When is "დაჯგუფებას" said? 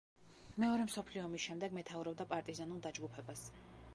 2.87-3.45